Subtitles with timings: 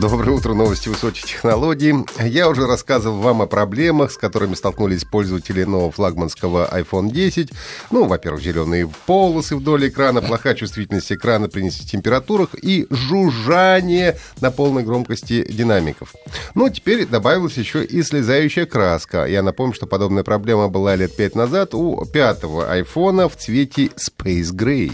[0.00, 1.92] Доброе утро, новости высоких технологий.
[2.20, 7.50] Я уже рассказывал вам о проблемах, с которыми столкнулись пользователи нового флагманского iPhone 10.
[7.90, 14.52] Ну, во-первых, зеленые полосы вдоль экрана, плохая чувствительность экрана при низких температурах и жужжание на
[14.52, 16.14] полной громкости динамиков.
[16.54, 19.24] Ну, теперь добавилась еще и слезающая краска.
[19.24, 24.52] Я напомню, что подобная проблема была лет пять назад у пятого iPhone в цвете Space
[24.52, 24.92] Gray.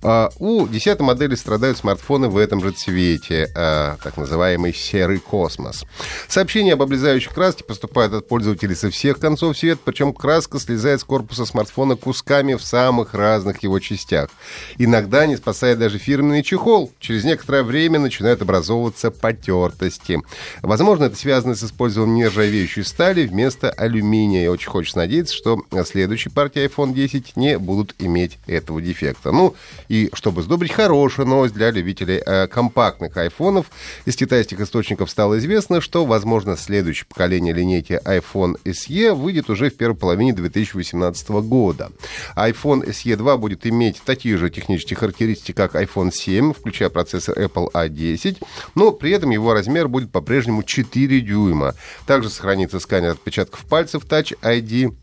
[0.00, 5.18] А у десятой модели страдают смартфоны в этом же цвете, а, так называемый называемый серый
[5.18, 5.84] космос.
[6.28, 11.04] Сообщения об облезающей краске поступают от пользователей со всех концов света, причем краска слезает с
[11.04, 14.28] корпуса смартфона кусками в самых разных его частях.
[14.76, 16.92] Иногда не спасает даже фирменный чехол.
[17.00, 20.20] Через некоторое время начинают образовываться потертости.
[20.60, 24.44] Возможно, это связано с использованием нержавеющей стали вместо алюминия.
[24.44, 29.32] И очень хочется надеяться, что следующие партии iPhone 10 не будут иметь этого дефекта.
[29.32, 29.54] Ну,
[29.88, 33.66] и чтобы сдобрить хорошую новость для любителей э, компактных айфонов,
[34.04, 39.76] из китайских источников стало известно, что, возможно, следующее поколение линейки iPhone SE выйдет уже в
[39.76, 41.92] первой половине 2018 года.
[42.34, 47.70] iPhone SE 2 будет иметь такие же технические характеристики, как iPhone 7, включая процессор Apple
[47.72, 48.38] A10,
[48.74, 51.76] но при этом его размер будет по-прежнему 4 дюйма.
[52.04, 54.96] Также сохранится сканер отпечатков пальцев Touch ID,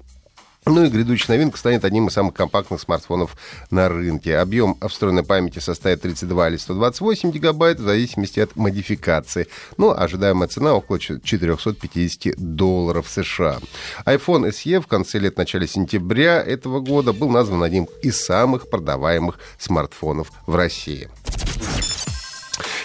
[0.65, 3.35] ну и грядущая новинка станет одним из самых компактных смартфонов
[3.71, 4.37] на рынке.
[4.37, 9.47] Объем встроенной памяти составит 32 или 128 гигабайт в зависимости от модификации.
[9.77, 13.59] Ну, ожидаемая цена около 450 долларов США.
[14.05, 19.39] iPhone SE в конце лет, начале сентября этого года был назван одним из самых продаваемых
[19.57, 21.09] смартфонов в России.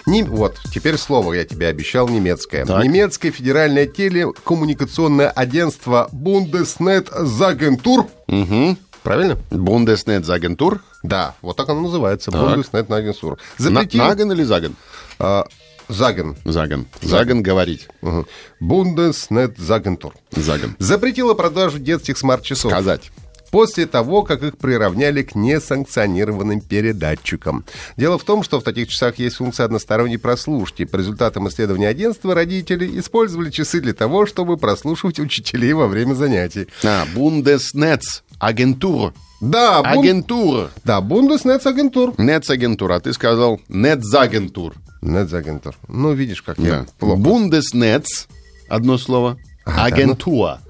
[0.07, 2.65] Не, вот, теперь слово я тебе обещал немецкое.
[2.65, 2.85] Так.
[2.85, 8.07] Немецкое федеральное телекоммуникационное агентство Bundesnetzagentur.
[8.29, 8.77] Угу.
[9.03, 9.37] Правильно?
[9.51, 10.81] Бундеснетзагентур.
[11.03, 12.31] Да, вот так оно называется.
[12.31, 12.41] Так.
[12.41, 13.39] Bundesnetzagentur.
[13.59, 14.05] На, Запретил...
[14.05, 14.77] Наген или Заген?
[15.19, 15.47] а,
[15.89, 16.37] Заген.
[16.45, 16.87] Заген.
[17.03, 17.89] Заген говорить.
[18.03, 18.27] Угу.
[18.61, 20.13] Bundesnetzagentur.
[20.31, 20.77] Заген.
[20.79, 22.71] Запретила продажу детских смарт-часов.
[22.71, 23.11] Сказать.
[23.51, 27.65] После того, как их приравняли к несанкционированным передатчикам.
[27.97, 30.85] Дело в том, что в таких часах есть функция односторонней прослушки.
[30.85, 36.67] По результатам исследования агентства родители использовали часы для того, чтобы прослушивать учителей во время занятий.
[36.85, 38.21] А, Бундеснетц.
[38.39, 39.15] Агентур.
[39.41, 39.99] Да, бун...
[40.05, 40.71] Агентур.
[40.85, 42.15] да Bundesnetzagentur.
[42.19, 42.93] Нецагентур.
[42.93, 44.75] А ты сказал Нетзагентур.
[45.03, 45.75] Netzagentur.
[45.89, 46.63] Ну, видишь, как Да.
[46.69, 47.17] я плохо.
[47.21, 48.27] Бундеснетц.
[48.69, 49.37] Одно слово.
[49.65, 50.61] Агентуа.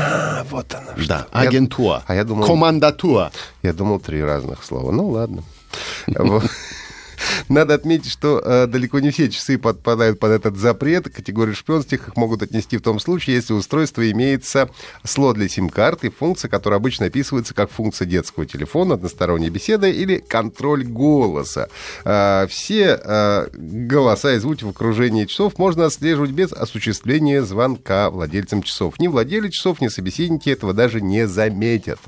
[0.00, 0.92] А, вот оно.
[0.96, 1.08] что.
[1.08, 2.02] Да, Я- агентуа.
[2.06, 3.30] а я думал- Командатуа.
[3.62, 4.90] Я думал, три разных слова.
[4.92, 5.42] Ну, ладно.
[7.50, 11.12] Надо отметить, что э, далеко не все часы подпадают под этот запрет.
[11.12, 14.70] Категорию шпионских их могут отнести в том случае, если у устройства имеется
[15.02, 20.18] слот для сим-карт и функция, которая обычно описывается как функция детского телефона, односторонняя беседа или
[20.18, 21.68] контроль голоса.
[22.04, 28.62] Э, все э, голоса и звуки в окружении часов можно отслеживать без осуществления звонка владельцам
[28.62, 29.00] часов.
[29.00, 31.98] Ни владелец часов, ни собеседники этого даже не заметят.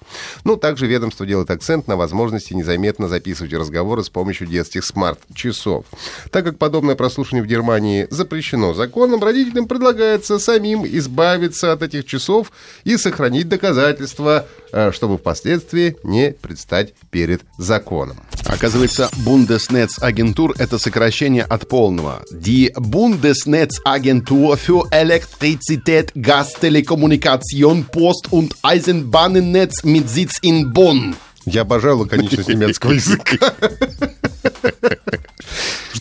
[0.44, 4.84] Ну, также ведомство делает акцент на возможности незаметно записывать разговоры с помощью детских
[5.32, 5.84] смарт-часов.
[6.30, 12.52] Так как подобное прослушивание в Германии запрещено законом, родителям предлагается самим избавиться от этих часов
[12.84, 18.16] и сохранить доказательства, э, чтобы впоследствии не предстать перед законом.
[18.46, 22.22] Оказывается, Бундеснетzagentur– это сокращение от полного.
[22.32, 31.14] Die Bundesnetzagentur für Elektrizität, Gas, Telekommunikation, Post- und Eisenbahnnetz mit Sitz in Bonn.
[31.44, 33.52] Я обожаю лаконичность немецкого языка.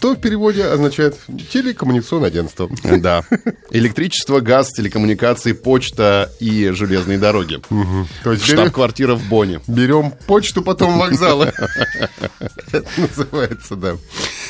[0.02, 1.16] Что в переводе означает
[1.54, 2.68] телекоммуникационное агентство.
[2.98, 3.24] Да.
[3.70, 7.60] Электричество, газ, телекоммуникации, почта и железные дороги.
[8.24, 9.62] То есть Штаб-квартира в Бонне.
[9.68, 11.54] берем почту, потом вокзалы.
[12.72, 13.96] Это называется, да.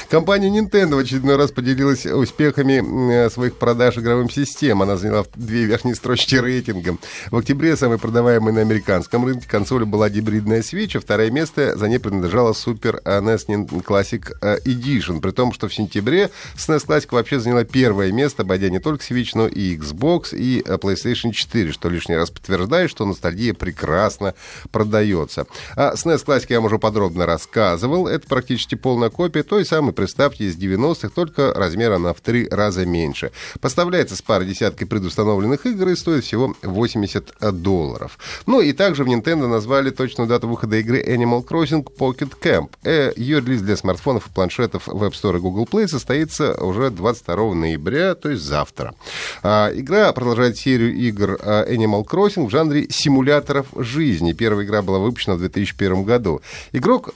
[0.10, 4.82] Компания Nintendo в очередной раз поделилась успехами э, своих продаж игровым систем.
[4.82, 6.98] Она заняла две верхние строчки рейтинга.
[7.30, 11.88] В октябре самой продаваемой на американском рынке консоли была гибридная Switch, а второе место за
[11.88, 15.22] ней принадлежала Super NES Classic э, Edition.
[15.22, 19.32] При том, что в сентябре SNES Classic вообще заняла первое место, обойдя не только Switch,
[19.34, 24.36] но и Xbox, и э, PlayStation 4, что лишний раз подтверждает, что ностальгия прекрасно
[24.72, 25.48] продается.
[25.76, 28.08] А SNES Classic я вам уже подробно рассказывал.
[28.08, 32.86] Это практически полная копия той самой представьте, из 90-х, только размера на в три раза
[32.86, 33.32] меньше.
[33.60, 37.34] Поставляется с парой десяткой предустановленных игр и стоит всего 80
[37.64, 38.20] долларов.
[38.46, 42.70] Ну и также в Nintendo назвали точную дату выхода игры Animal Crossing Pocket Camp.
[42.84, 46.90] Э, ее релиз для смартфонов и планшетов в App Store и Google Play состоится уже
[46.90, 48.96] 22 ноября, то есть завтра.
[49.44, 54.34] А, игра продолжает серию игр а, Animal Crossing в жанре симуляторов жизни.
[54.34, 56.42] Первая игра была выпущена в 2001 году.
[56.72, 57.12] Игрок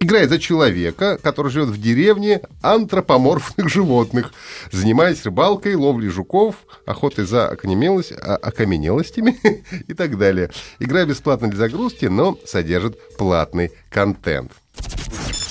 [0.00, 4.32] играет за человека, который живет в деревне антропоморфных животных,
[4.70, 6.56] занимаясь рыбалкой, ловлей жуков,
[6.86, 9.38] охотой за а, окаменелостями
[9.88, 10.50] и так далее.
[10.78, 14.52] Игра бесплатна для загрузки, но содержит платный контент.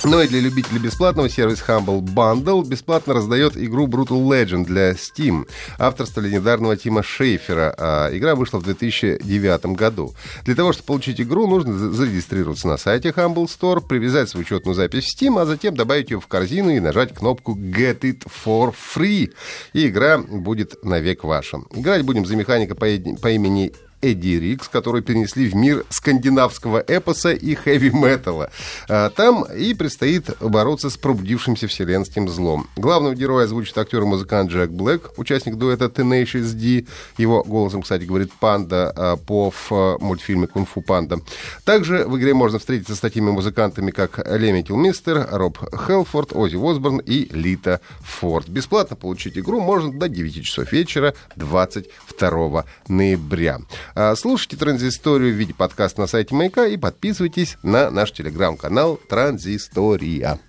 [0.10, 5.46] Ну и для любителей бесплатного сервис Humble Bundle бесплатно раздает игру Brutal Legend для Steam,
[5.78, 7.76] авторства легендарного Тима Шейфера.
[7.78, 10.16] А игра вышла в 2009 году.
[10.46, 15.04] Для того, чтобы получить игру, нужно зарегистрироваться на сайте Humble Store, привязать свою учетную запись
[15.04, 19.34] в Steam, а затем добавить ее в корзину и нажать кнопку Get It for Free.
[19.74, 21.58] И игра будет навек ваша.
[21.76, 22.86] Играть будем за механика по,
[23.22, 23.74] по имени
[24.12, 28.50] Эдди Рикс, который перенесли в мир скандинавского эпоса и хэви-металла.
[28.88, 32.68] А, там и предстоит бороться с пробудившимся вселенским злом.
[32.76, 36.86] Главного героя озвучит актер и музыкант Джек Блэк, участник дуэта Tenacious D.
[37.18, 41.20] Его голосом, кстати, говорит Панда а, по в мультфильме «Кунг-фу Панда».
[41.66, 45.58] Также в игре можно встретиться с такими музыкантами, как Леми Килмистер, Роб
[45.88, 48.48] Хелфорд, Оззи Осборн и Лита Форд.
[48.48, 53.60] Бесплатно получить игру можно до 9 часов вечера 22 ноября.
[54.00, 60.40] А, слушайте «Транзисторию» в виде подкаста на сайте Маяка и подписывайтесь на наш телеграм-канал «Транзистория».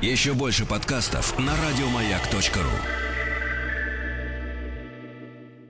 [0.00, 3.01] Еще больше подкастов на радиомаяк.ру